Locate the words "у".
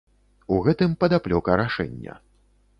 0.55-0.57